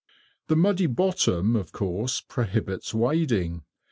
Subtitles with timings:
[0.47, 3.65] The muddy bottom, of course, prohibits wading.